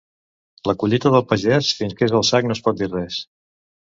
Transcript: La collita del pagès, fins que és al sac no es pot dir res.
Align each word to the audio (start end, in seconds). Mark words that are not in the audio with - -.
La 0.69 0.73
collita 0.83 1.11
del 1.15 1.25
pagès, 1.33 1.69
fins 1.81 1.93
que 1.99 2.07
és 2.07 2.15
al 2.21 2.25
sac 2.31 2.47
no 2.49 2.57
es 2.57 2.63
pot 2.69 2.81
dir 2.81 2.89
res. 2.95 3.19